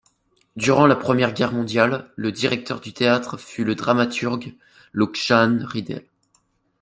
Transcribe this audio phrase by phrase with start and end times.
[0.55, 4.51] Durant la première Guerre mondiale, le directeur du théâtre fut le dramaturge
[4.93, 6.07] Lucjan Rydel.